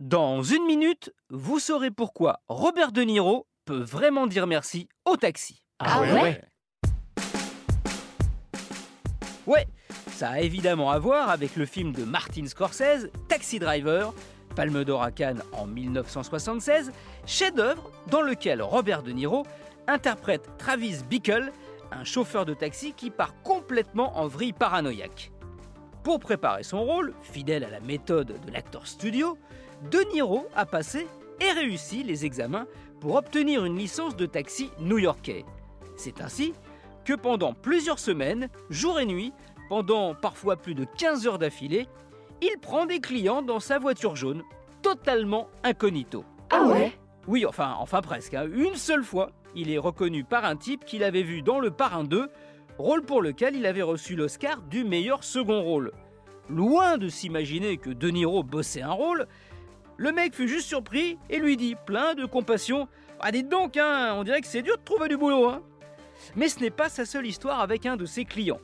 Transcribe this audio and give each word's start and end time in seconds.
Dans 0.00 0.42
une 0.42 0.66
minute, 0.66 1.10
vous 1.30 1.58
saurez 1.58 1.90
pourquoi 1.90 2.40
Robert 2.48 2.92
De 2.92 3.00
Niro 3.00 3.46
peut 3.64 3.80
vraiment 3.80 4.26
dire 4.26 4.46
merci 4.46 4.90
au 5.06 5.16
taxi. 5.16 5.62
Ah 5.78 6.02
ouais 6.02 6.42
Ouais, 9.46 9.66
ça 10.08 10.32
a 10.32 10.40
évidemment 10.40 10.90
à 10.90 10.98
voir 10.98 11.30
avec 11.30 11.56
le 11.56 11.64
film 11.64 11.92
de 11.92 12.04
Martin 12.04 12.44
Scorsese, 12.44 13.08
Taxi 13.28 13.58
Driver, 13.58 14.12
Palme 14.54 14.84
d'Or 14.84 15.02
à 15.02 15.10
Cannes 15.10 15.42
en 15.52 15.66
1976, 15.66 16.92
chef-d'œuvre 17.24 17.90
dans 18.10 18.20
lequel 18.20 18.60
Robert 18.60 19.02
De 19.02 19.12
Niro 19.12 19.46
interprète 19.86 20.50
Travis 20.58 21.04
Bickle, 21.08 21.52
un 21.90 22.04
chauffeur 22.04 22.44
de 22.44 22.52
taxi 22.52 22.92
qui 22.92 23.08
part 23.08 23.34
complètement 23.42 24.18
en 24.18 24.26
vrille 24.26 24.52
paranoïaque. 24.52 25.32
Pour 26.02 26.20
préparer 26.20 26.64
son 26.64 26.84
rôle, 26.84 27.14
fidèle 27.22 27.64
à 27.64 27.70
la 27.70 27.80
méthode 27.80 28.38
de 28.46 28.52
l'acteur 28.52 28.86
studio, 28.86 29.38
De 29.90 29.98
Niro 30.12 30.46
a 30.54 30.66
passé 30.66 31.06
et 31.40 31.52
réussi 31.52 32.02
les 32.02 32.24
examens 32.24 32.66
pour 33.00 33.14
obtenir 33.14 33.64
une 33.64 33.76
licence 33.76 34.16
de 34.16 34.26
taxi 34.26 34.70
new-yorkais. 34.80 35.44
C'est 35.96 36.20
ainsi 36.20 36.54
que 37.04 37.12
pendant 37.14 37.52
plusieurs 37.52 37.98
semaines, 37.98 38.48
jour 38.70 38.98
et 38.98 39.06
nuit, 39.06 39.32
pendant 39.68 40.14
parfois 40.14 40.56
plus 40.56 40.74
de 40.74 40.84
15 40.98 41.26
heures 41.26 41.38
d'affilée, 41.38 41.88
il 42.42 42.58
prend 42.60 42.86
des 42.86 43.00
clients 43.00 43.42
dans 43.42 43.60
sa 43.60 43.78
voiture 43.78 44.16
jaune, 44.16 44.42
totalement 44.82 45.48
incognito. 45.62 46.24
Ah 46.50 46.64
ouais? 46.64 46.92
Oui, 47.26 47.46
enfin, 47.46 47.74
enfin 47.78 48.00
presque. 48.00 48.34
hein. 48.34 48.46
Une 48.52 48.76
seule 48.76 49.04
fois, 49.04 49.30
il 49.54 49.70
est 49.70 49.78
reconnu 49.78 50.24
par 50.24 50.44
un 50.44 50.56
type 50.56 50.84
qu'il 50.84 51.02
avait 51.04 51.22
vu 51.22 51.42
dans 51.42 51.60
Le 51.60 51.70
Parrain 51.70 52.04
2, 52.04 52.28
rôle 52.78 53.02
pour 53.02 53.22
lequel 53.22 53.56
il 53.56 53.66
avait 53.66 53.82
reçu 53.82 54.16
l'Oscar 54.16 54.62
du 54.62 54.84
meilleur 54.84 55.24
second 55.24 55.62
rôle. 55.62 55.92
Loin 56.48 56.98
de 56.98 57.08
s'imaginer 57.08 57.76
que 57.78 57.90
De 57.90 58.08
Niro 58.08 58.42
bossait 58.42 58.82
un 58.82 58.92
rôle, 58.92 59.26
le 59.98 60.12
mec 60.12 60.34
fut 60.34 60.48
juste 60.48 60.68
surpris 60.68 61.18
et 61.30 61.38
lui 61.38 61.56
dit, 61.56 61.74
plein 61.86 62.14
de 62.14 62.26
compassion, 62.26 62.88
Ah 63.20 63.32
dites 63.32 63.48
donc, 63.48 63.76
hein, 63.76 64.14
on 64.16 64.24
dirait 64.24 64.40
que 64.40 64.46
c'est 64.46 64.62
dur 64.62 64.76
de 64.76 64.82
trouver 64.82 65.08
du 65.08 65.16
boulot. 65.16 65.48
Hein. 65.48 65.62
Mais 66.34 66.48
ce 66.48 66.60
n'est 66.60 66.70
pas 66.70 66.88
sa 66.88 67.06
seule 67.06 67.26
histoire 67.26 67.60
avec 67.60 67.86
un 67.86 67.96
de 67.96 68.04
ses 68.04 68.24
clients. 68.24 68.60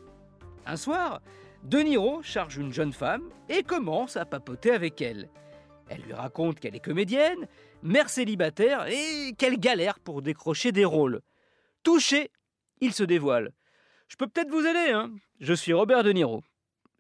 Un 0.67 0.77
soir, 0.77 1.21
De 1.63 1.79
Niro 1.79 2.23
charge 2.23 2.57
une 2.57 2.73
jeune 2.73 2.93
femme 2.93 3.29
et 3.49 3.63
commence 3.63 4.17
à 4.17 4.27
papoter 4.27 4.73
avec 4.73 5.01
elle. 5.01 5.31
Elle 5.89 6.03
lui 6.03 6.13
raconte 6.13 6.61
qu'elle 6.61 6.77
est 6.77 6.81
comédienne, 6.81 7.47
mère 7.83 8.09
célibataire 8.09 8.87
et 8.89 9.33
qu'elle 9.39 9.59
galère 9.59 10.01
pour 10.01 10.23
décrocher 10.23 10.73
des 10.73 10.85
rôles. 10.85 11.21
Touché, 11.83 12.31
il 12.81 12.93
se 12.93 13.03
dévoile. 13.03 13.53
Je 14.09 14.17
peux 14.17 14.27
peut-être 14.27 14.51
vous 14.51 14.67
aider, 14.67 14.93
hein 14.93 15.11
Je 15.41 15.55
suis 15.55 15.73
Robert 15.73 16.03
De 16.03 16.13
Niro. 16.13 16.43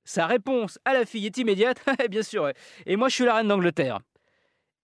Sa 0.05 0.27
réponse 0.27 0.79
à 0.85 0.95
la 0.95 1.05
fille 1.05 1.27
est 1.27 1.39
immédiate, 1.39 1.85
bien 2.11 2.23
sûr, 2.23 2.51
et 2.87 2.97
moi 2.97 3.09
je 3.09 3.15
suis 3.15 3.25
la 3.25 3.37
reine 3.37 3.49
d'Angleterre. 3.49 4.01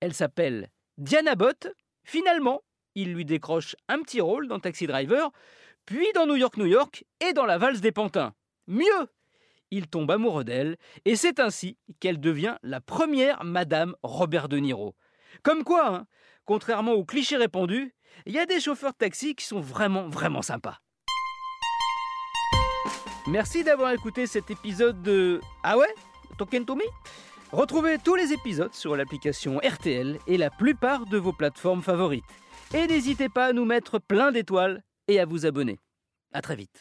Elle 0.00 0.14
s'appelle 0.14 0.68
Diana 0.96 1.34
Bott. 1.34 1.68
Finalement, 2.04 2.62
il 2.94 3.12
lui 3.14 3.24
décroche 3.24 3.76
un 3.88 4.00
petit 4.00 4.20
rôle 4.20 4.48
dans 4.48 4.60
Taxi 4.60 4.86
Driver, 4.86 5.30
puis 5.86 6.06
dans 6.14 6.26
New 6.26 6.36
York, 6.36 6.56
New 6.56 6.66
York 6.66 7.04
et 7.20 7.32
dans 7.32 7.44
La 7.44 7.58
valse 7.58 7.80
des 7.80 7.92
pantins. 7.92 8.34
Mieux, 8.66 9.08
il 9.70 9.88
tombe 9.88 10.10
amoureux 10.10 10.44
d'elle, 10.44 10.76
et 11.04 11.16
c'est 11.16 11.40
ainsi 11.40 11.76
qu'elle 12.00 12.20
devient 12.20 12.56
la 12.62 12.80
première 12.80 13.44
Madame 13.44 13.94
Robert 14.02 14.48
De 14.48 14.58
Niro. 14.58 14.94
Comme 15.42 15.64
quoi, 15.64 15.88
hein, 15.88 16.06
contrairement 16.44 16.92
aux 16.92 17.04
clichés 17.04 17.36
répandus, 17.36 17.94
il 18.24 18.32
y 18.32 18.38
a 18.38 18.46
des 18.46 18.60
chauffeurs 18.60 18.92
de 18.92 18.98
taxi 18.98 19.34
qui 19.34 19.44
sont 19.44 19.60
vraiment, 19.60 20.08
vraiment 20.08 20.42
sympas. 20.42 20.78
Merci 23.26 23.62
d'avoir 23.62 23.92
écouté 23.92 24.26
cet 24.26 24.50
épisode 24.50 25.02
de 25.02 25.40
Ah 25.62 25.76
ouais? 25.76 25.92
Talking 26.38 26.64
to 26.64 26.76
me 26.76 26.84
Retrouvez 27.52 27.96
tous 27.98 28.14
les 28.14 28.34
épisodes 28.34 28.74
sur 28.74 28.94
l'application 28.94 29.58
RTL 29.58 30.18
et 30.26 30.36
la 30.36 30.50
plupart 30.50 31.06
de 31.06 31.16
vos 31.16 31.32
plateformes 31.32 31.80
favorites. 31.80 32.24
Et 32.74 32.86
n'hésitez 32.86 33.30
pas 33.30 33.46
à 33.46 33.52
nous 33.54 33.64
mettre 33.64 33.98
plein 33.98 34.32
d'étoiles 34.32 34.82
et 35.08 35.18
à 35.18 35.24
vous 35.24 35.46
abonner. 35.46 35.78
À 36.34 36.42
très 36.42 36.56
vite. 36.56 36.76